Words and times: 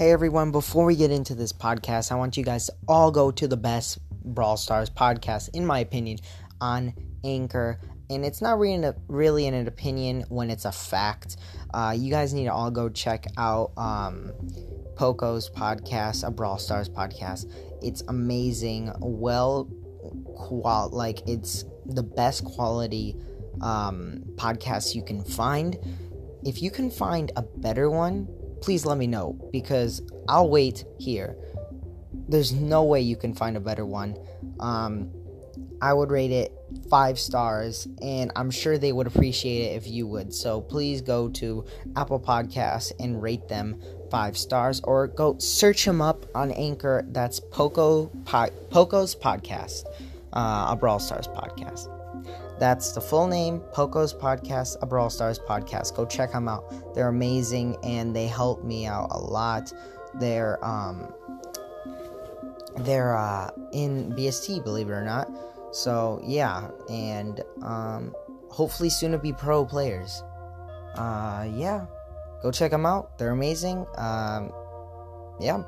Hey 0.00 0.12
everyone, 0.12 0.50
before 0.50 0.86
we 0.86 0.96
get 0.96 1.10
into 1.10 1.34
this 1.34 1.52
podcast, 1.52 2.10
I 2.10 2.14
want 2.14 2.38
you 2.38 2.42
guys 2.42 2.64
to 2.68 2.72
all 2.88 3.10
go 3.10 3.30
to 3.32 3.46
the 3.46 3.58
best 3.58 3.98
Brawl 4.10 4.56
Stars 4.56 4.88
podcast, 4.88 5.50
in 5.50 5.66
my 5.66 5.80
opinion, 5.80 6.20
on 6.58 6.94
Anchor. 7.22 7.78
And 8.08 8.24
it's 8.24 8.40
not 8.40 8.58
really 8.58 8.82
an, 8.82 8.94
really 9.08 9.46
an 9.46 9.68
opinion 9.68 10.24
when 10.30 10.48
it's 10.48 10.64
a 10.64 10.72
fact. 10.72 11.36
Uh, 11.74 11.94
you 11.94 12.10
guys 12.10 12.32
need 12.32 12.44
to 12.44 12.50
all 12.50 12.70
go 12.70 12.88
check 12.88 13.26
out 13.36 13.72
um, 13.76 14.32
Poco's 14.96 15.50
podcast, 15.50 16.26
a 16.26 16.30
Brawl 16.30 16.56
Stars 16.56 16.88
podcast. 16.88 17.52
It's 17.82 18.00
amazing, 18.08 18.94
well, 19.00 19.68
qual 20.34 20.88
like 20.94 21.28
it's 21.28 21.66
the 21.84 22.02
best 22.02 22.42
quality 22.46 23.16
um, 23.60 24.22
podcast 24.36 24.94
you 24.94 25.02
can 25.02 25.22
find. 25.22 25.76
If 26.42 26.62
you 26.62 26.70
can 26.70 26.90
find 26.90 27.30
a 27.36 27.42
better 27.42 27.90
one, 27.90 28.28
please 28.60 28.84
let 28.84 28.98
me 28.98 29.06
know 29.06 29.38
because 29.52 30.02
I'll 30.28 30.48
wait 30.48 30.84
here. 30.98 31.36
There's 32.28 32.52
no 32.52 32.84
way 32.84 33.00
you 33.00 33.16
can 33.16 33.34
find 33.34 33.56
a 33.56 33.60
better 33.60 33.84
one. 33.84 34.16
Um, 34.58 35.10
I 35.82 35.92
would 35.92 36.10
rate 36.10 36.30
it 36.30 36.52
five 36.88 37.18
stars, 37.18 37.88
and 38.02 38.30
I'm 38.36 38.50
sure 38.50 38.78
they 38.78 38.92
would 38.92 39.06
appreciate 39.06 39.70
it 39.70 39.76
if 39.76 39.88
you 39.88 40.06
would. 40.06 40.34
So 40.34 40.60
please 40.60 41.00
go 41.00 41.28
to 41.30 41.64
Apple 41.96 42.20
Podcasts 42.20 42.92
and 43.00 43.22
rate 43.22 43.48
them 43.48 43.80
five 44.10 44.36
stars, 44.36 44.80
or 44.84 45.06
go 45.06 45.38
search 45.38 45.84
them 45.84 46.02
up 46.02 46.26
on 46.34 46.50
Anchor. 46.52 47.04
That's 47.08 47.40
Poco 47.40 48.06
po- 48.24 48.50
Poco's 48.70 49.14
podcast, 49.14 49.84
uh, 50.32 50.66
a 50.70 50.76
Brawl 50.76 50.98
Stars 50.98 51.28
podcast. 51.28 51.99
That's 52.60 52.92
the 52.92 53.00
full 53.00 53.26
name, 53.26 53.60
Poco's 53.72 54.12
Podcast, 54.12 54.76
a 54.82 54.86
Brawl 54.86 55.08
Stars 55.08 55.38
podcast. 55.38 55.96
Go 55.96 56.04
check 56.04 56.32
them 56.32 56.46
out. 56.46 56.94
They're 56.94 57.08
amazing 57.08 57.78
and 57.82 58.14
they 58.14 58.26
help 58.26 58.62
me 58.62 58.84
out 58.84 59.08
a 59.12 59.18
lot. 59.18 59.72
They're 60.12 60.62
um 60.62 61.10
they're 62.80 63.16
uh 63.16 63.50
in 63.72 64.12
BSC, 64.12 64.62
believe 64.62 64.90
it 64.90 64.92
or 64.92 65.02
not. 65.02 65.30
So 65.72 66.20
yeah, 66.22 66.68
and 66.90 67.40
um 67.62 68.14
hopefully 68.50 68.90
soon 68.90 69.12
to 69.12 69.18
be 69.18 69.32
pro 69.32 69.64
players. 69.64 70.22
Uh 70.96 71.48
yeah. 71.50 71.86
Go 72.42 72.50
check 72.50 72.72
them 72.72 72.84
out. 72.84 73.16
They're 73.16 73.30
amazing. 73.30 73.86
Um 73.96 74.52
yeah. 75.40 75.62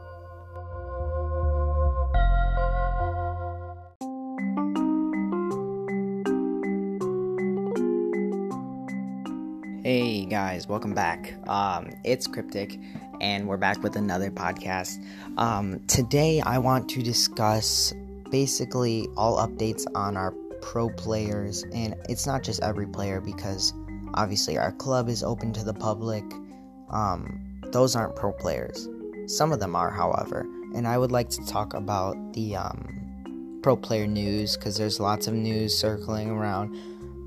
Guys, 10.33 10.67
welcome 10.67 10.95
back. 10.95 11.35
Um, 11.47 11.91
it's 12.05 12.27
Cryptic, 12.27 12.81
and 13.21 13.47
we're 13.47 13.59
back 13.59 13.83
with 13.83 13.97
another 13.97 14.31
podcast. 14.31 15.05
Um, 15.37 15.79
today, 15.89 16.41
I 16.41 16.57
want 16.57 16.89
to 16.89 17.03
discuss 17.03 17.93
basically 18.31 19.09
all 19.15 19.47
updates 19.47 19.85
on 19.95 20.17
our 20.17 20.31
pro 20.63 20.89
players, 20.89 21.65
and 21.75 21.95
it's 22.09 22.27
not 22.27 22.43
just 22.43 22.63
every 22.63 22.87
player 22.87 23.21
because 23.21 23.75
obviously 24.15 24.57
our 24.57 24.73
club 24.73 25.11
is 25.11 25.23
open 25.23 25.53
to 25.53 25.65
the 25.65 25.75
public. 25.75 26.25
Um, 26.89 27.61
those 27.65 27.95
aren't 27.95 28.17
pro 28.17 28.33
players. 28.33 28.89
Some 29.27 29.53
of 29.53 29.61
them 29.61 29.77
are, 29.77 29.91
however, 29.91 30.47
and 30.75 30.89
I 30.89 30.97
would 30.97 31.13
like 31.13 31.29
to 31.29 31.45
talk 31.45 31.75
about 31.75 32.17
the 32.33 32.57
um, 32.57 33.61
pro 33.63 33.77
player 33.77 34.07
news 34.07 34.57
because 34.57 34.79
there's 34.79 34.99
lots 34.99 35.27
of 35.27 35.35
news 35.35 35.79
circling 35.79 36.31
around. 36.31 36.75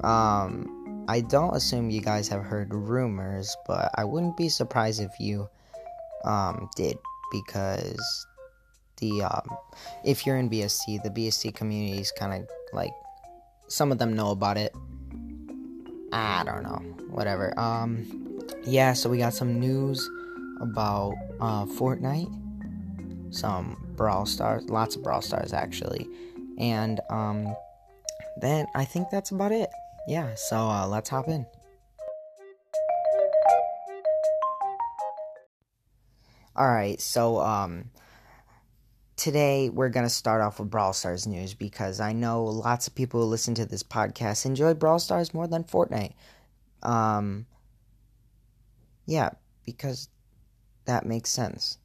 Um, 0.03 0.75
I 1.08 1.22
don't 1.22 1.56
assume 1.56 1.89
you 1.89 2.02
guys 2.02 2.28
have 2.30 2.44
heard 2.44 2.73
rumors, 2.73 3.56
but 3.67 3.92
I 3.95 4.03
wouldn't 4.03 4.38
be 4.38 4.50
surprised 4.50 5.02
if 5.02 5.20
you 5.20 5.48
um, 6.23 6.70
did 6.75 6.98
because 7.31 8.28
the 8.98 9.23
um, 9.23 9.58
if 10.03 10.26
you're 10.26 10.38
in 10.38 10.50
BSC, 10.50 11.04
the 11.04 11.10
BSC 11.10 11.54
community 11.54 12.02
is 12.02 12.11
kind 12.11 12.33
of 12.33 12.49
like 12.73 12.92
some 13.67 13.92
of 13.92 13.99
them 13.99 14.16
know 14.16 14.32
about 14.32 14.58
it. 14.58 14.73
I 16.11 16.43
don't 16.43 16.64
know, 16.64 16.82
whatever. 17.10 17.58
Um, 17.60 18.39
yeah, 18.66 18.93
so 18.93 19.10
we 19.10 19.17
got 19.17 19.33
some 19.33 19.60
news 19.60 20.10
about 20.61 21.14
uh, 21.39 21.66
Fortnite, 21.66 22.32
some 23.33 23.93
Brawl 23.95 24.26
Stars, 24.26 24.67
lots 24.70 24.95
of 24.95 25.04
Brawl 25.04 25.22
Stars 25.22 25.54
actually, 25.54 26.08
and 26.58 26.99
um, 27.10 27.55
then 28.42 28.66
I 28.73 28.86
think 28.86 29.10
that's 29.11 29.32
about 29.32 29.52
it 29.52 29.70
yeah, 30.08 30.36
so 30.36 30.58
uh, 30.58 30.88
let's 30.88 31.10
hop 31.10 31.27
in. 31.27 31.45
All 36.55 36.67
right, 36.67 37.02
so 37.02 37.39
um, 37.39 37.89
today 39.17 39.70
we're 39.70 39.89
gonna 39.89 40.10
start 40.10 40.42
off 40.42 40.60
with 40.60 40.70
Brawl 40.70 40.93
Stars 40.93 41.27
news 41.27 41.54
because 41.54 41.99
I 41.99 42.14
know 42.14 42.45
lots 42.45 42.88
of 42.88 42.95
people 42.95 43.21
who 43.21 43.27
listen 43.27 43.55
to 43.55 43.66
this 43.66 43.83
podcast 43.83 44.45
enjoy 44.45 44.73
Brawl 44.73 44.99
Stars 44.99 45.33
more 45.33 45.48
than 45.48 45.64
Fortnite. 45.64 46.14
Um, 46.82 47.45
yeah, 49.05 49.32
because 49.66 50.08
that 50.86 51.05
makes 51.05 51.30
sense. 51.30 51.77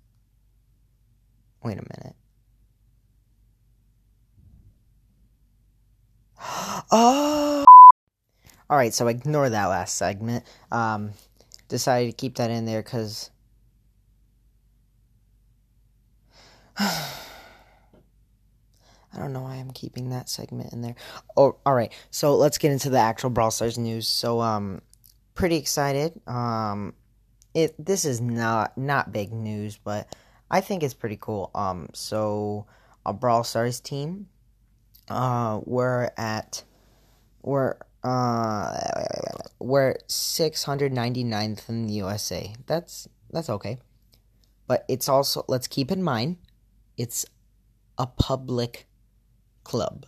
Wait 1.62 1.78
a 1.78 1.82
minute. 1.82 2.16
oh. 6.92 7.64
All 8.70 8.76
right, 8.76 8.94
so 8.94 9.08
ignore 9.08 9.50
that 9.50 9.66
last 9.66 9.96
segment. 9.96 10.44
Um, 10.70 11.10
decided 11.68 12.12
to 12.12 12.16
keep 12.16 12.36
that 12.36 12.50
in 12.50 12.66
there 12.66 12.82
because. 12.82 13.30
I 16.78 17.18
don't 19.18 19.32
know 19.32 19.42
why 19.42 19.56
I'm 19.56 19.72
keeping 19.72 20.10
that 20.10 20.28
segment 20.28 20.72
in 20.72 20.82
there. 20.82 20.94
Oh, 21.36 21.56
all 21.66 21.74
right. 21.74 21.92
So 22.12 22.36
let's 22.36 22.58
get 22.58 22.70
into 22.70 22.90
the 22.90 22.98
actual 22.98 23.30
Brawl 23.30 23.50
Stars 23.50 23.76
news. 23.76 24.06
So, 24.06 24.40
um, 24.40 24.82
pretty 25.34 25.56
excited. 25.56 26.20
Um, 26.28 26.94
it 27.54 27.74
this 27.84 28.04
is 28.04 28.20
not 28.20 28.78
not 28.78 29.12
big 29.12 29.32
news, 29.32 29.80
but 29.82 30.14
I 30.48 30.60
think 30.60 30.84
it's 30.84 30.94
pretty 30.94 31.18
cool. 31.20 31.50
Um, 31.56 31.88
so 31.92 32.66
a 33.04 33.12
Brawl 33.12 33.42
Stars 33.42 33.80
team. 33.80 34.28
Uh, 35.08 35.58
we're 35.64 36.10
at 36.16 36.62
we're 37.42 37.74
uh, 38.02 38.78
we're 39.58 39.96
699th 40.08 41.68
in 41.68 41.86
the 41.86 41.94
USA. 41.94 42.54
That's 42.66 43.08
that's 43.30 43.50
okay. 43.50 43.78
But 44.66 44.84
it's 44.88 45.08
also 45.08 45.44
let's 45.48 45.66
keep 45.66 45.90
in 45.90 46.02
mind 46.02 46.38
it's 46.96 47.26
a 47.98 48.06
public 48.06 48.86
club. 49.64 50.06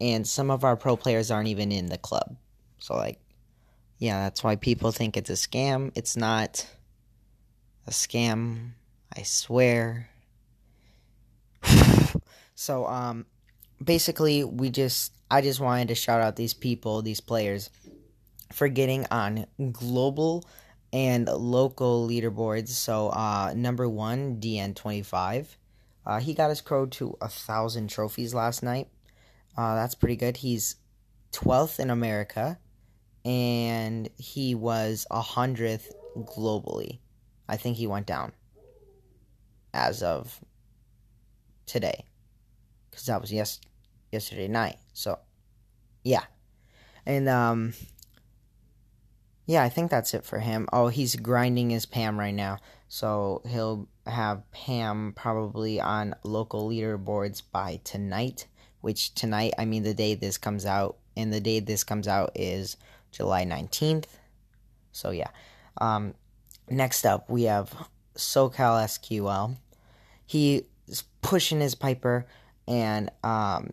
And 0.00 0.26
some 0.26 0.50
of 0.50 0.64
our 0.64 0.76
pro 0.76 0.96
players 0.96 1.30
aren't 1.30 1.48
even 1.48 1.72
in 1.72 1.86
the 1.86 1.98
club. 1.98 2.36
So 2.78 2.94
like 2.94 3.20
yeah, 3.98 4.24
that's 4.24 4.44
why 4.44 4.56
people 4.56 4.92
think 4.92 5.16
it's 5.16 5.30
a 5.30 5.34
scam. 5.34 5.90
It's 5.94 6.16
not 6.16 6.66
a 7.86 7.90
scam. 7.90 8.72
I 9.16 9.22
swear. 9.22 10.10
so 12.54 12.86
um 12.86 13.26
basically 13.82 14.44
we 14.44 14.70
just 14.70 15.12
I 15.30 15.40
just 15.40 15.60
wanted 15.60 15.88
to 15.88 15.94
shout 15.94 16.20
out 16.20 16.36
these 16.36 16.54
people, 16.54 17.02
these 17.02 17.20
players, 17.20 17.70
for 18.52 18.68
getting 18.68 19.06
on 19.10 19.46
global 19.72 20.44
and 20.92 21.26
local 21.26 22.08
leaderboards. 22.08 22.68
So, 22.68 23.08
uh, 23.08 23.52
number 23.56 23.88
one, 23.88 24.40
DN25. 24.40 25.46
Uh, 26.06 26.20
he 26.20 26.34
got 26.34 26.50
his 26.50 26.60
crow 26.60 26.86
to 26.86 27.16
a 27.20 27.28
thousand 27.28 27.90
trophies 27.90 28.32
last 28.32 28.62
night. 28.62 28.88
Uh, 29.56 29.74
that's 29.74 29.96
pretty 29.96 30.16
good. 30.16 30.36
He's 30.36 30.76
12th 31.32 31.80
in 31.80 31.90
America, 31.90 32.58
and 33.24 34.08
he 34.16 34.54
was 34.54 35.06
a 35.10 35.20
hundredth 35.20 35.92
globally. 36.16 37.00
I 37.48 37.56
think 37.56 37.76
he 37.76 37.88
went 37.88 38.06
down 38.06 38.32
as 39.74 40.02
of 40.04 40.40
today, 41.66 42.04
because 42.90 43.06
that 43.06 43.20
was 43.20 43.32
yes 43.32 43.60
yesterday 44.12 44.46
night. 44.46 44.76
So, 44.96 45.18
yeah. 46.04 46.24
And, 47.04 47.28
um, 47.28 47.74
yeah, 49.44 49.62
I 49.62 49.68
think 49.68 49.90
that's 49.90 50.14
it 50.14 50.24
for 50.24 50.38
him. 50.38 50.66
Oh, 50.72 50.88
he's 50.88 51.16
grinding 51.16 51.68
his 51.68 51.84
Pam 51.84 52.18
right 52.18 52.34
now. 52.34 52.58
So 52.88 53.42
he'll 53.46 53.88
have 54.06 54.50
Pam 54.52 55.12
probably 55.14 55.78
on 55.80 56.14
local 56.24 56.70
leaderboards 56.70 57.42
by 57.52 57.80
tonight, 57.84 58.46
which 58.80 59.14
tonight, 59.14 59.52
I 59.58 59.66
mean, 59.66 59.82
the 59.82 59.92
day 59.92 60.14
this 60.14 60.38
comes 60.38 60.64
out, 60.64 60.96
and 61.14 61.30
the 61.30 61.40
day 61.40 61.60
this 61.60 61.84
comes 61.84 62.08
out 62.08 62.32
is 62.34 62.78
July 63.12 63.44
19th. 63.44 64.06
So, 64.92 65.10
yeah. 65.10 65.28
Um, 65.78 66.14
next 66.70 67.04
up, 67.04 67.28
we 67.28 67.42
have 67.42 67.70
SoCal 68.16 68.82
SQL. 68.82 69.58
He 70.24 70.62
is 70.88 71.04
pushing 71.20 71.60
his 71.60 71.74
Piper, 71.74 72.26
and 72.66 73.10
um, 73.22 73.72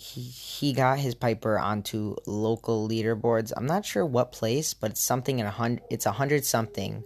he 0.00 0.22
he 0.22 0.72
got 0.72 0.98
his 0.98 1.14
Piper 1.14 1.58
onto 1.58 2.16
local 2.26 2.88
leaderboards. 2.88 3.52
I'm 3.54 3.66
not 3.66 3.84
sure 3.84 4.04
what 4.06 4.32
place, 4.32 4.72
but 4.72 4.92
it's 4.92 5.00
something 5.02 5.38
in 5.38 5.46
a 5.46 5.50
hundred. 5.50 5.82
It's 5.90 6.06
a 6.06 6.12
hundred 6.12 6.44
something. 6.44 7.04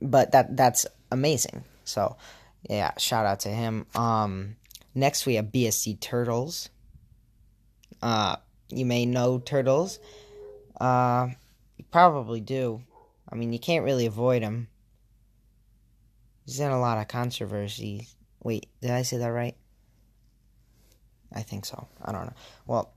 but 0.00 0.32
that 0.32 0.56
that's 0.56 0.86
amazing. 1.10 1.64
So 1.84 2.16
yeah, 2.68 2.92
shout 2.98 3.24
out 3.26 3.40
to 3.40 3.48
him. 3.48 3.86
Um, 3.94 4.56
next 4.94 5.24
we 5.26 5.36
have 5.36 5.46
BSC 5.46 6.00
Turtles. 6.00 6.68
Uh, 8.02 8.36
you 8.68 8.84
may 8.84 9.06
know 9.06 9.38
Turtles. 9.38 9.98
Uh, 10.78 11.28
you 11.78 11.84
probably 11.90 12.40
do. 12.40 12.82
I 13.30 13.36
mean, 13.36 13.52
you 13.52 13.58
can't 13.58 13.84
really 13.84 14.06
avoid 14.06 14.42
him. 14.42 14.68
He's 16.44 16.60
in 16.60 16.70
a 16.70 16.78
lot 16.78 16.98
of 16.98 17.08
controversy. 17.08 18.06
Wait, 18.42 18.66
did 18.82 18.90
I 18.90 19.02
say 19.02 19.16
that 19.16 19.28
right? 19.28 19.56
I 21.32 21.42
think 21.42 21.64
so. 21.64 21.88
I 22.04 22.12
don't 22.12 22.26
know. 22.26 22.34
Well, 22.66 22.92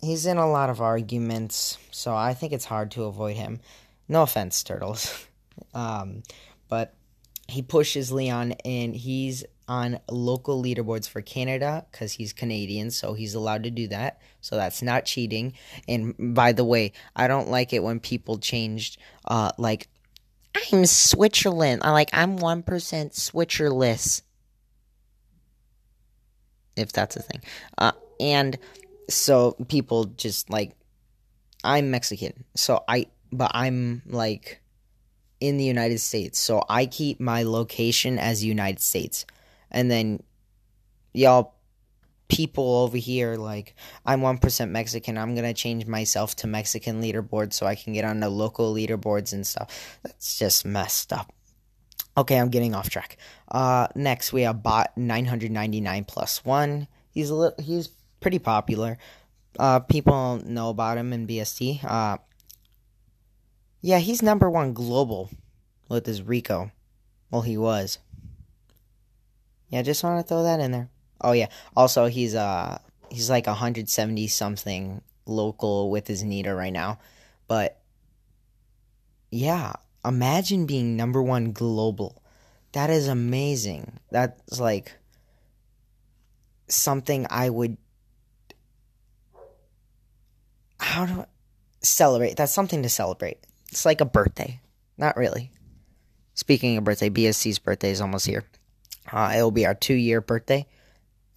he's 0.00 0.26
in 0.26 0.36
a 0.36 0.50
lot 0.50 0.70
of 0.70 0.80
arguments, 0.80 1.78
so 1.90 2.14
I 2.14 2.34
think 2.34 2.52
it's 2.52 2.64
hard 2.64 2.90
to 2.92 3.04
avoid 3.04 3.36
him. 3.36 3.60
No 4.08 4.22
offense, 4.22 4.62
Turtles. 4.62 5.26
um, 5.74 6.22
but 6.68 6.94
he 7.48 7.62
pushes 7.62 8.12
Leon, 8.12 8.52
and 8.64 8.94
he's 8.94 9.44
on 9.68 10.00
local 10.10 10.62
leaderboards 10.62 11.08
for 11.08 11.20
Canada 11.20 11.86
because 11.90 12.12
he's 12.12 12.32
Canadian, 12.32 12.90
so 12.90 13.12
he's 13.12 13.34
allowed 13.34 13.64
to 13.64 13.70
do 13.70 13.86
that. 13.88 14.20
So 14.40 14.56
that's 14.56 14.82
not 14.82 15.04
cheating. 15.04 15.52
And 15.86 16.34
by 16.34 16.52
the 16.52 16.64
way, 16.64 16.92
I 17.14 17.28
don't 17.28 17.50
like 17.50 17.72
it 17.72 17.82
when 17.82 18.00
people 18.00 18.38
changed, 18.38 18.98
uh, 19.26 19.52
like, 19.58 19.88
I'm 20.72 20.86
Switzerland. 20.86 21.82
I 21.84 21.90
like 21.90 22.10
I'm 22.12 22.36
one 22.36 22.62
percent 22.62 23.12
Switcherless, 23.12 24.22
if 26.78 26.92
that's 26.92 27.16
a 27.16 27.22
thing. 27.22 27.42
Uh, 27.76 27.92
and 28.20 28.58
so 29.08 29.52
people 29.68 30.04
just 30.04 30.50
like, 30.50 30.72
I'm 31.64 31.90
Mexican, 31.90 32.44
so 32.54 32.84
I, 32.86 33.06
but 33.32 33.50
I'm 33.54 34.02
like 34.06 34.60
in 35.40 35.56
the 35.56 35.64
United 35.64 35.98
States. 35.98 36.38
So 36.38 36.64
I 36.68 36.86
keep 36.86 37.20
my 37.20 37.42
location 37.42 38.18
as 38.18 38.44
United 38.44 38.80
States. 38.80 39.26
And 39.70 39.90
then 39.90 40.22
y'all 41.12 41.54
people 42.28 42.76
over 42.76 42.96
here 42.96 43.36
like 43.36 43.74
I'm 44.04 44.20
1% 44.20 44.70
Mexican. 44.70 45.18
I'm 45.18 45.34
going 45.34 45.46
to 45.46 45.54
change 45.54 45.86
myself 45.86 46.36
to 46.36 46.46
Mexican 46.46 47.02
leaderboard 47.02 47.52
so 47.52 47.66
I 47.66 47.74
can 47.74 47.92
get 47.92 48.04
on 48.04 48.20
the 48.20 48.28
local 48.28 48.74
leaderboards 48.74 49.32
and 49.32 49.46
stuff. 49.46 49.98
That's 50.02 50.38
just 50.38 50.64
messed 50.64 51.12
up. 51.12 51.32
Okay, 52.18 52.36
I'm 52.36 52.50
getting 52.50 52.74
off 52.74 52.90
track. 52.90 53.16
Uh 53.46 53.86
next 53.94 54.32
we 54.32 54.42
have 54.42 54.60
bot 54.60 54.90
999 54.96 56.04
plus 56.04 56.44
1. 56.44 56.88
He's 57.12 57.30
a 57.30 57.34
little, 57.34 57.64
he's 57.64 57.90
pretty 58.18 58.40
popular. 58.40 58.98
Uh 59.56 59.78
people 59.78 60.42
know 60.44 60.70
about 60.70 60.98
him 60.98 61.12
in 61.12 61.28
BSC. 61.28 61.84
Uh 61.84 62.18
yeah, 63.80 63.98
he's 63.98 64.20
number 64.20 64.50
one 64.50 64.72
global 64.72 65.30
with 65.88 66.06
his 66.06 66.20
Rico. 66.20 66.72
Well, 67.30 67.42
he 67.42 67.56
was. 67.56 67.98
Yeah, 69.68 69.82
just 69.82 70.02
want 70.02 70.18
to 70.18 70.28
throw 70.28 70.42
that 70.42 70.58
in 70.58 70.72
there. 70.72 70.90
Oh 71.20 71.32
yeah. 71.32 71.48
Also, 71.76 72.06
he's 72.06 72.34
uh 72.34 72.78
he's 73.10 73.30
like 73.30 73.46
170 73.46 74.26
something 74.26 75.02
local 75.24 75.88
with 75.88 76.08
his 76.08 76.24
Nita 76.24 76.52
right 76.52 76.72
now. 76.72 76.98
But 77.46 77.80
yeah, 79.30 79.74
imagine 80.08 80.66
being 80.66 80.96
number 80.96 81.22
1 81.22 81.52
global. 81.52 82.22
That 82.72 82.90
is 82.90 83.08
amazing. 83.08 83.98
That's 84.10 84.58
like 84.58 84.92
something 86.68 87.26
I 87.30 87.48
would 87.50 87.76
how 90.80 91.06
do 91.06 91.20
I 91.20 91.24
celebrate? 91.82 92.36
That's 92.36 92.52
something 92.52 92.82
to 92.82 92.88
celebrate. 92.88 93.38
It's 93.70 93.84
like 93.84 94.00
a 94.00 94.04
birthday. 94.04 94.60
Not 94.96 95.16
really. 95.16 95.50
Speaking 96.34 96.76
of 96.76 96.84
birthday, 96.84 97.10
BSC's 97.10 97.58
birthday 97.58 97.90
is 97.90 98.00
almost 98.00 98.26
here. 98.26 98.44
Uh, 99.10 99.32
it'll 99.34 99.50
be 99.50 99.66
our 99.66 99.74
two 99.74 99.94
year 99.94 100.20
birthday. 100.20 100.66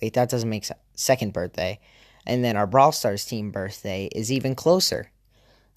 Wait, 0.02 0.14
that 0.14 0.30
doesn't 0.30 0.50
make 0.50 0.66
sense. 0.66 0.80
Second 0.96 1.34
birthday. 1.34 1.80
And 2.26 2.44
then 2.44 2.56
our 2.56 2.68
Brawl 2.68 2.92
Stars 2.92 3.26
team 3.26 3.52
birthday 3.52 4.10
is 4.14 4.32
even 4.32 4.56
closer. 4.56 5.12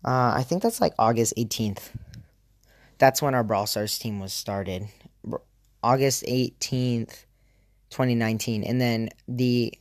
Uh, 0.04 0.34
I 0.36 0.44
think 0.46 0.62
that's 0.62 0.80
like 0.80 0.92
August 0.98 1.34
18th. 1.38 1.90
That's 2.98 3.20
when 3.20 3.34
our 3.34 3.44
Brawl 3.44 3.66
Stars 3.66 3.98
team 3.98 4.20
was 4.20 4.32
started. 4.32 4.88
August 5.82 6.24
18th, 6.24 7.24
2019. 7.90 8.64
And 8.64 8.80
then 8.80 9.10
the 9.28 9.74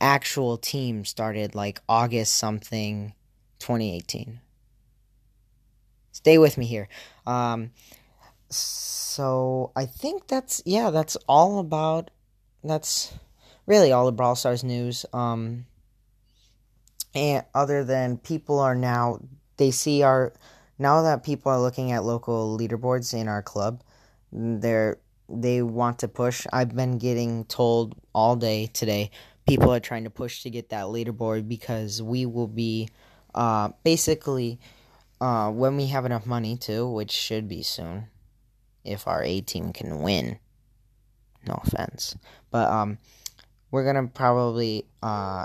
actual 0.00 0.58
team 0.58 1.04
started 1.04 1.54
like 1.54 1.80
August 1.88 2.34
something 2.34 3.14
2018 3.58 4.40
stay 6.18 6.36
with 6.36 6.58
me 6.58 6.66
here. 6.66 6.88
Um, 7.26 7.70
so 8.50 9.72
I 9.76 9.86
think 9.86 10.26
that's 10.26 10.62
yeah, 10.66 10.90
that's 10.90 11.16
all 11.28 11.58
about. 11.58 12.10
That's 12.64 13.14
really 13.66 13.92
all 13.92 14.04
the 14.04 14.12
Brawl 14.12 14.34
Stars 14.34 14.64
news. 14.64 15.06
Um, 15.12 15.66
and 17.14 17.44
other 17.54 17.84
than 17.84 18.18
people 18.18 18.58
are 18.58 18.74
now 18.74 19.20
they 19.56 19.70
see 19.70 20.02
our 20.02 20.32
now 20.78 21.02
that 21.02 21.24
people 21.24 21.50
are 21.50 21.60
looking 21.60 21.92
at 21.92 22.04
local 22.04 22.56
leaderboards 22.56 23.14
in 23.14 23.28
our 23.28 23.42
club, 23.42 23.82
they're 24.32 24.98
they 25.28 25.60
want 25.60 25.98
to 25.98 26.08
push. 26.08 26.46
I've 26.52 26.74
been 26.74 26.98
getting 26.98 27.44
told 27.44 27.94
all 28.14 28.36
day 28.36 28.66
today. 28.66 29.10
People 29.46 29.72
are 29.72 29.80
trying 29.80 30.04
to 30.04 30.10
push 30.10 30.42
to 30.42 30.50
get 30.50 30.70
that 30.70 30.86
leaderboard 30.86 31.48
because 31.48 32.02
we 32.02 32.26
will 32.26 32.46
be 32.46 32.88
uh, 33.34 33.70
basically 33.82 34.58
uh, 35.20 35.50
when 35.50 35.76
we 35.76 35.86
have 35.86 36.04
enough 36.04 36.26
money 36.26 36.56
to, 36.56 36.86
which 36.86 37.10
should 37.10 37.48
be 37.48 37.62
soon, 37.62 38.08
if 38.84 39.06
our 39.06 39.22
A 39.22 39.40
team 39.40 39.72
can 39.72 40.00
win. 40.00 40.38
No 41.46 41.60
offense, 41.64 42.16
but 42.50 42.68
um, 42.68 42.98
we're 43.70 43.84
gonna 43.84 44.08
probably 44.08 44.86
uh 45.02 45.44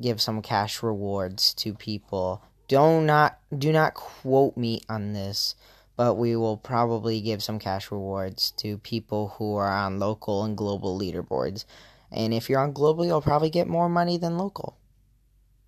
give 0.00 0.20
some 0.20 0.42
cash 0.42 0.82
rewards 0.82 1.54
to 1.54 1.74
people. 1.74 2.42
Do 2.68 3.00
not 3.00 3.38
do 3.56 3.72
not 3.72 3.94
quote 3.94 4.56
me 4.56 4.80
on 4.88 5.12
this, 5.12 5.54
but 5.96 6.14
we 6.14 6.34
will 6.36 6.56
probably 6.56 7.20
give 7.20 7.42
some 7.42 7.58
cash 7.58 7.90
rewards 7.90 8.50
to 8.58 8.78
people 8.78 9.34
who 9.38 9.56
are 9.56 9.70
on 9.70 9.98
local 9.98 10.44
and 10.44 10.56
global 10.56 10.98
leaderboards. 10.98 11.64
And 12.10 12.32
if 12.32 12.48
you're 12.48 12.60
on 12.60 12.72
global, 12.72 13.04
you'll 13.04 13.20
probably 13.20 13.50
get 13.50 13.66
more 13.66 13.88
money 13.88 14.16
than 14.16 14.38
local. 14.38 14.76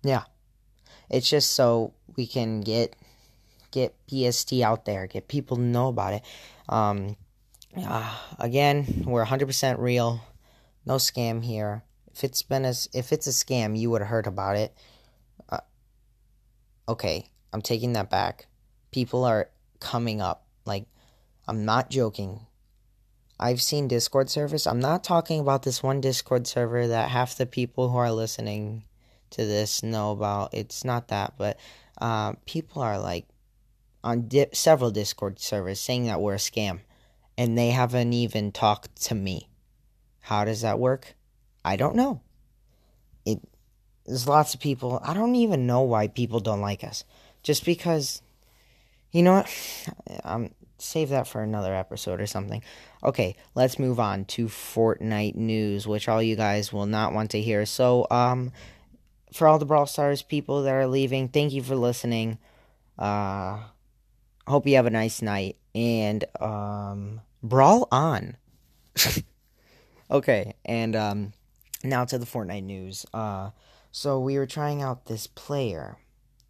Yeah. 0.03 0.23
It's 1.09 1.29
just 1.29 1.51
so 1.51 1.93
we 2.15 2.25
can 2.25 2.61
get 2.61 2.95
get 3.71 3.95
PST 4.09 4.53
out 4.61 4.85
there, 4.85 5.07
get 5.07 5.27
people 5.27 5.57
to 5.57 5.63
know 5.63 5.87
about 5.89 6.13
it. 6.13 6.23
Um, 6.69 7.15
uh, 7.75 8.17
again, 8.39 9.03
we're 9.05 9.25
100% 9.25 9.77
real, 9.77 10.21
no 10.85 10.95
scam 10.95 11.43
here. 11.43 11.83
If 12.13 12.23
it's 12.23 12.41
been 12.41 12.65
a, 12.65 12.73
if 12.93 13.11
it's 13.11 13.27
a 13.27 13.31
scam, 13.31 13.77
you 13.77 13.91
would 13.91 14.01
have 14.01 14.09
heard 14.09 14.25
about 14.25 14.55
it. 14.55 14.73
Okay, 16.89 17.29
I'm 17.51 17.61
taking 17.61 17.93
that 17.93 18.09
back. 18.09 18.47
People 18.91 19.25
are 19.25 19.49
coming 19.79 20.21
up. 20.21 20.47
Like, 20.65 20.85
I'm 21.47 21.65
not 21.65 21.89
joking. 21.89 22.45
I've 23.39 23.61
seen 23.61 23.87
Discord 23.87 24.29
servers. 24.29 24.65
I'm 24.65 24.79
not 24.79 25.03
talking 25.03 25.39
about 25.39 25.63
this 25.63 25.83
one 25.83 26.01
Discord 26.01 26.47
server 26.47 26.87
that 26.87 27.09
half 27.09 27.37
the 27.37 27.45
people 27.45 27.89
who 27.89 27.97
are 27.97 28.11
listening 28.11 28.85
to 29.31 29.45
this 29.45 29.83
know 29.83 30.11
about. 30.11 30.53
It's 30.53 30.83
not 30.83 31.09
that, 31.09 31.33
but 31.37 31.59
uh, 32.01 32.33
people 32.45 32.81
are 32.81 32.99
like 32.99 33.27
on 34.03 34.27
di- 34.27 34.47
several 34.53 34.89
Discord 34.89 35.39
servers 35.39 35.79
saying 35.79 36.05
that 36.05 36.21
we're 36.21 36.35
a 36.35 36.37
scam, 36.37 36.79
and 37.37 37.57
they 37.57 37.69
haven't 37.69 38.13
even 38.13 38.51
talked 38.51 38.95
to 39.03 39.15
me. 39.15 39.49
How 40.21 40.45
does 40.45 40.61
that 40.61 40.79
work? 40.79 41.15
I 41.63 41.75
don't 41.75 41.95
know. 41.95 42.21
It 43.25 43.41
there's 44.07 44.27
lots 44.27 44.53
of 44.53 44.59
people. 44.59 44.99
I 45.03 45.13
don't 45.13 45.35
even 45.35 45.67
know 45.67 45.81
why 45.81 46.07
people 46.07 46.39
don't 46.39 46.61
like 46.61 46.83
us. 46.83 47.03
Just 47.43 47.65
because, 47.65 48.21
you 49.11 49.23
know 49.23 49.33
what? 49.33 49.49
Um, 50.23 50.51
save 50.79 51.09
that 51.09 51.27
for 51.27 51.41
another 51.41 51.73
episode 51.73 52.21
or 52.21 52.27
something. 52.27 52.61
Okay, 53.03 53.35
let's 53.55 53.79
move 53.79 53.99
on 53.99 54.25
to 54.25 54.47
Fortnite 54.47 55.35
news, 55.35 55.87
which 55.87 56.07
all 56.07 56.21
you 56.21 56.35
guys 56.35 56.71
will 56.73 56.85
not 56.85 57.13
want 57.13 57.31
to 57.31 57.41
hear. 57.41 57.65
So, 57.65 58.07
um, 58.11 58.51
for 59.33 59.47
all 59.47 59.59
the 59.59 59.65
Brawl 59.65 59.85
Stars 59.85 60.21
people 60.21 60.63
that 60.63 60.73
are 60.73 60.87
leaving, 60.87 61.29
thank 61.29 61.53
you 61.53 61.61
for 61.61 61.75
listening. 61.75 62.37
Uh, 62.97 63.59
hope 64.47 64.65
you 64.65 64.75
have 64.75 64.85
a 64.85 64.91
nice 64.91 65.21
night 65.21 65.57
and 65.75 66.25
um 66.39 67.21
brawl 67.43 67.87
on 67.91 68.37
okay 70.11 70.55
and 70.65 70.95
um 70.95 71.33
now 71.83 72.05
to 72.05 72.17
the 72.17 72.25
fortnite 72.25 72.63
news 72.63 73.05
uh 73.13 73.49
so 73.91 74.19
we 74.19 74.37
were 74.37 74.45
trying 74.45 74.81
out 74.81 75.05
this 75.05 75.27
player 75.27 75.97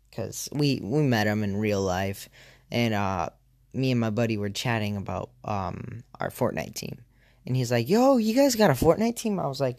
because 0.09 0.49
we 0.51 0.79
we 0.83 1.01
met 1.01 1.27
him 1.27 1.43
in 1.43 1.57
real 1.57 1.81
life 1.81 2.29
and 2.71 2.93
uh 2.93 3.29
me 3.73 3.91
and 3.91 3.99
my 3.99 4.09
buddy 4.09 4.37
were 4.37 4.49
chatting 4.49 4.97
about 4.97 5.29
um 5.43 6.03
our 6.19 6.29
fortnite 6.29 6.73
team 6.73 6.97
and 7.45 7.55
he's 7.55 7.71
like 7.71 7.87
yo 7.89 8.17
you 8.17 8.33
guys 8.35 8.55
got 8.55 8.69
a 8.69 8.73
fortnite 8.73 9.15
team 9.15 9.39
i 9.39 9.47
was 9.47 9.61
like 9.61 9.77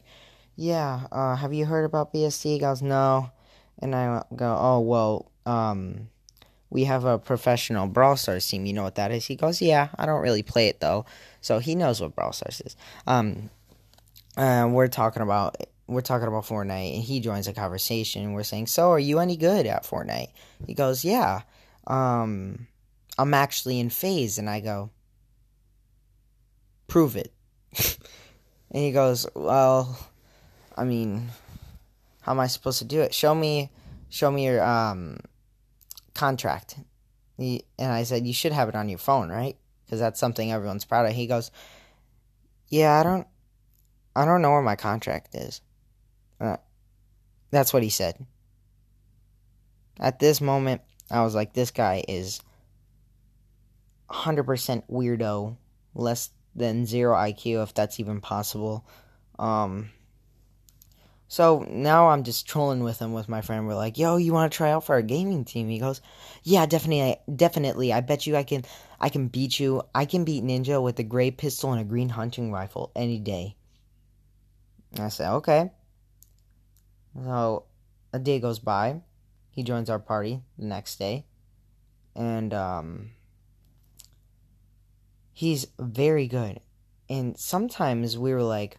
yeah 0.56 1.06
uh 1.12 1.34
have 1.34 1.52
you 1.52 1.64
heard 1.64 1.84
about 1.84 2.12
bsc 2.12 2.60
goes 2.60 2.82
no 2.82 3.30
and 3.80 3.94
i 3.94 4.22
go 4.34 4.56
oh 4.58 4.80
well 4.80 5.30
um 5.46 6.08
we 6.70 6.84
have 6.84 7.04
a 7.04 7.18
professional 7.18 7.86
Brawl 7.86 8.16
Stars 8.16 8.46
team. 8.46 8.66
You 8.66 8.74
know 8.74 8.82
what 8.82 8.96
that 8.96 9.10
is? 9.10 9.26
He 9.26 9.36
goes, 9.36 9.62
Yeah, 9.62 9.88
I 9.96 10.06
don't 10.06 10.20
really 10.20 10.42
play 10.42 10.68
it 10.68 10.80
though. 10.80 11.06
So 11.40 11.58
he 11.60 11.74
knows 11.74 12.00
what 12.00 12.14
Brawl 12.14 12.32
Stars 12.32 12.60
is. 12.64 12.76
Um, 13.06 13.50
uh, 14.36 14.68
we're 14.70 14.88
talking 14.88 15.22
about 15.22 15.56
we're 15.88 16.02
talking 16.02 16.28
about 16.28 16.44
Fortnite, 16.44 16.94
and 16.96 17.02
he 17.02 17.18
joins 17.18 17.46
the 17.46 17.54
conversation. 17.54 18.34
We're 18.34 18.42
saying, 18.42 18.66
"So, 18.66 18.92
are 18.92 18.98
you 18.98 19.18
any 19.18 19.36
good 19.36 19.66
at 19.66 19.84
Fortnite?" 19.84 20.30
He 20.66 20.74
goes, 20.74 21.02
"Yeah, 21.02 21.42
um, 21.86 22.68
I'm 23.16 23.34
actually 23.34 23.80
in 23.80 23.88
FaZe." 23.88 24.38
and 24.38 24.50
I 24.50 24.60
go, 24.60 24.90
"Prove 26.86 27.16
it." 27.16 27.32
and 28.70 28.82
he 28.82 28.92
goes, 28.92 29.26
"Well, 29.34 29.98
I 30.76 30.84
mean, 30.84 31.30
how 32.20 32.32
am 32.32 32.40
I 32.40 32.48
supposed 32.48 32.80
to 32.80 32.84
do 32.84 33.00
it? 33.00 33.14
Show 33.14 33.34
me, 33.34 33.70
show 34.10 34.30
me 34.30 34.44
your 34.44 34.62
um 34.62 35.18
contract." 36.14 36.76
He, 37.38 37.64
and 37.78 37.90
I 37.90 38.02
said, 38.02 38.26
"You 38.26 38.34
should 38.34 38.52
have 38.52 38.68
it 38.68 38.74
on 38.74 38.90
your 38.90 38.98
phone, 38.98 39.30
right? 39.30 39.56
Because 39.86 40.00
that's 40.00 40.20
something 40.20 40.52
everyone's 40.52 40.84
proud 40.84 41.06
of." 41.06 41.12
He 41.12 41.26
goes, 41.26 41.50
"Yeah, 42.68 43.00
I 43.00 43.02
don't, 43.02 43.26
I 44.14 44.26
don't 44.26 44.42
know 44.42 44.50
where 44.50 44.60
my 44.60 44.76
contract 44.76 45.34
is." 45.34 45.62
Uh, 46.40 46.56
that's 47.50 47.72
what 47.72 47.82
he 47.82 47.90
said. 47.90 48.24
At 49.98 50.18
this 50.18 50.40
moment, 50.40 50.82
I 51.10 51.22
was 51.22 51.34
like, 51.34 51.52
this 51.52 51.70
guy 51.70 52.04
is 52.06 52.40
100% 54.10 54.82
weirdo, 54.90 55.56
less 55.94 56.30
than 56.54 56.86
zero 56.86 57.16
IQ, 57.16 57.62
if 57.62 57.74
that's 57.74 57.98
even 57.98 58.20
possible. 58.20 58.86
Um, 59.38 59.90
so 61.28 61.66
now 61.68 62.08
I'm 62.08 62.24
just 62.24 62.48
trolling 62.48 62.82
with 62.82 62.98
him 62.98 63.12
with 63.12 63.28
my 63.28 63.42
friend. 63.42 63.66
We're 63.66 63.74
like, 63.74 63.98
"Yo, 63.98 64.16
you 64.16 64.32
want 64.32 64.50
to 64.50 64.56
try 64.56 64.70
out 64.72 64.84
for 64.84 64.94
our 64.94 65.02
gaming 65.02 65.44
team?" 65.44 65.68
He 65.68 65.78
goes, 65.78 66.00
"Yeah, 66.42 66.64
definitely, 66.64 67.16
definitely. 67.34 67.92
I 67.92 68.00
bet 68.00 68.26
you 68.26 68.34
I 68.34 68.44
can, 68.44 68.64
I 68.98 69.10
can 69.10 69.28
beat 69.28 69.60
you. 69.60 69.82
I 69.94 70.06
can 70.06 70.24
beat 70.24 70.42
Ninja 70.42 70.82
with 70.82 70.98
a 70.98 71.02
gray 71.02 71.30
pistol 71.30 71.72
and 71.72 71.80
a 71.80 71.84
green 71.84 72.08
hunting 72.08 72.50
rifle 72.50 72.90
any 72.96 73.18
day." 73.18 73.56
I 74.98 75.10
said, 75.10 75.30
"Okay." 75.34 75.70
So 77.24 77.64
a 78.12 78.18
day 78.18 78.40
goes 78.40 78.58
by. 78.58 79.02
He 79.50 79.62
joins 79.62 79.90
our 79.90 79.98
party 79.98 80.42
the 80.58 80.66
next 80.66 80.98
day. 80.98 81.26
And 82.14 82.52
um, 82.54 83.10
he's 85.32 85.66
very 85.78 86.26
good. 86.26 86.60
And 87.08 87.38
sometimes 87.38 88.18
we 88.18 88.32
were 88.32 88.42
like, 88.42 88.78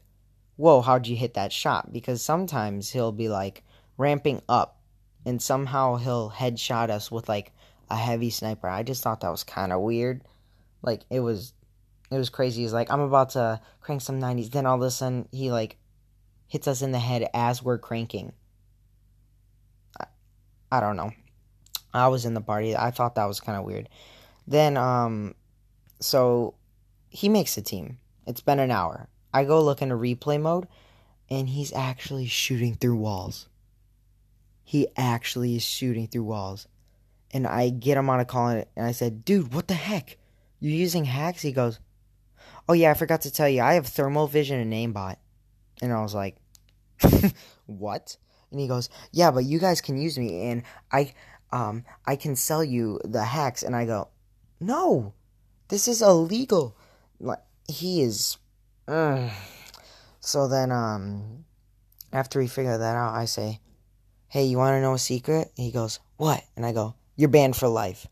whoa, 0.55 0.81
how'd 0.81 1.08
you 1.08 1.15
hit 1.15 1.34
that 1.36 1.51
shot? 1.51 1.91
Because 1.91 2.22
sometimes 2.22 2.91
he'll 2.91 3.12
be 3.12 3.29
like 3.29 3.63
ramping 3.98 4.41
up 4.48 4.81
and 5.25 5.41
somehow 5.41 5.96
he'll 5.96 6.29
headshot 6.29 6.89
us 6.89 7.12
with 7.12 7.27
like 7.29 7.53
a 7.89 7.96
heavy 7.96 8.29
sniper. 8.29 8.67
I 8.67 8.84
just 8.84 9.01
thought 9.01 9.22
that 9.22 9.31
was 9.31 9.43
kind 9.43 9.72
of 9.74 9.81
weird. 9.81 10.22
Like 10.81 11.01
it 11.10 11.22
was 11.22 11.53
it 12.12 12.17
was 12.17 12.29
crazy. 12.29 12.62
He's 12.63 12.74
like, 12.74 12.91
I'm 12.91 13.01
about 13.01 13.31
to 13.31 13.62
crank 13.81 14.01
some 14.01 14.19
90s. 14.19 14.51
Then 14.51 14.65
all 14.65 14.75
of 14.75 14.81
a 14.81 14.91
sudden 14.91 15.27
he 15.31 15.51
like 15.51 15.77
hits 16.49 16.67
us 16.67 16.81
in 16.81 16.91
the 16.91 16.99
head 16.99 17.29
as 17.33 17.63
we're 17.63 17.77
cranking. 17.77 18.33
I, 19.97 20.05
I 20.71 20.79
don't 20.81 20.97
know. 20.97 21.11
I 21.93 22.09
was 22.09 22.25
in 22.25 22.33
the 22.33 22.41
party. 22.41 22.75
I 22.75 22.91
thought 22.91 23.15
that 23.15 23.25
was 23.25 23.39
kind 23.39 23.57
of 23.57 23.63
weird. 23.63 23.87
Then, 24.45 24.75
um, 24.75 25.35
so 26.01 26.55
he 27.09 27.29
makes 27.29 27.55
a 27.57 27.61
team. 27.61 27.99
It's 28.27 28.41
been 28.41 28.59
an 28.59 28.71
hour. 28.71 29.07
I 29.33 29.45
go 29.45 29.63
look 29.63 29.81
into 29.81 29.95
replay 29.95 30.41
mode, 30.41 30.67
and 31.29 31.47
he's 31.47 31.71
actually 31.73 32.25
shooting 32.25 32.75
through 32.75 32.97
walls. 32.97 33.47
He 34.63 34.87
actually 34.97 35.55
is 35.55 35.63
shooting 35.63 36.07
through 36.07 36.23
walls. 36.23 36.67
And 37.31 37.45
I 37.45 37.69
get 37.69 37.97
him 37.97 38.09
on 38.09 38.19
a 38.19 38.25
call, 38.25 38.49
and 38.49 38.65
I 38.75 38.91
said, 38.91 39.23
Dude, 39.23 39.53
what 39.53 39.67
the 39.67 39.75
heck? 39.75 40.17
You're 40.59 40.75
using 40.75 41.05
hacks? 41.05 41.43
He 41.43 41.51
goes, 41.51 41.79
Oh, 42.67 42.73
yeah, 42.73 42.91
I 42.91 42.95
forgot 42.95 43.21
to 43.21 43.31
tell 43.31 43.49
you. 43.49 43.61
I 43.61 43.73
have 43.73 43.87
thermal 43.87 44.27
vision 44.27 44.59
and 44.59 44.73
aimbot. 44.73 45.17
And 45.81 45.93
I 45.93 46.01
was 46.01 46.13
like, 46.13 46.38
what? 47.65 48.17
And 48.51 48.59
he 48.59 48.67
goes, 48.67 48.89
yeah, 49.12 49.31
but 49.31 49.45
you 49.45 49.59
guys 49.59 49.81
can 49.81 49.98
use 49.98 50.17
me 50.17 50.50
and 50.50 50.63
I, 50.91 51.13
um, 51.51 51.86
I 52.05 52.15
can 52.15 52.36
sell 52.36 52.63
you 52.63 53.00
the 53.03 53.24
hacks. 53.24 53.63
And 53.63 53.75
I 53.75 53.86
go, 53.86 54.09
no, 54.59 55.13
this 55.69 55.88
is 55.88 56.01
illegal. 56.01 56.75
Like, 57.19 57.39
he 57.67 58.01
is, 58.01 58.38
so 60.19 60.48
then, 60.48 60.71
um, 60.71 61.45
after 62.12 62.39
we 62.39 62.48
figure 62.48 62.77
that 62.77 62.95
out, 62.95 63.13
I 63.13 63.25
say, 63.25 63.59
hey, 64.27 64.45
you 64.45 64.57
want 64.57 64.75
to 64.75 64.81
know 64.81 64.93
a 64.93 65.00
secret? 65.00 65.51
He 65.55 65.71
goes, 65.71 66.00
what? 66.17 66.43
And 66.55 66.65
I 66.65 66.71
go, 66.71 66.95
you're 67.15 67.29
banned 67.29 67.55
for 67.55 67.67
life. 67.67 68.07